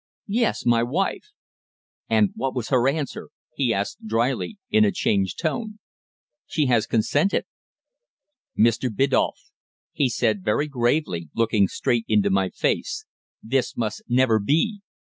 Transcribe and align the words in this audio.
"Yes, 0.33 0.65
my 0.65 0.81
wife." 0.81 1.29
"And 2.09 2.31
what 2.33 2.55
was 2.55 2.69
her 2.69 2.89
answer?" 2.89 3.29
he 3.53 3.71
asked 3.71 3.99
dryly, 4.07 4.57
in 4.71 4.83
a 4.83 4.91
changed 4.91 5.37
tone. 5.37 5.77
"She 6.47 6.65
has 6.65 6.87
consented." 6.87 7.45
"Mr. 8.57 8.89
Biddulph," 8.89 9.51
he 9.91 10.09
said 10.09 10.43
very 10.43 10.67
gravely, 10.67 11.29
looking 11.35 11.67
straight 11.67 12.05
into 12.07 12.31
my 12.31 12.49
face, 12.49 13.05
"this 13.43 13.77
must 13.77 14.01
never 14.09 14.39
be! 14.39 14.79